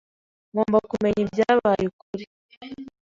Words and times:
Ngomba 0.51 0.77
kumenya 0.91 1.21
ibyabaye 1.25 1.85
kuri. 1.99 2.23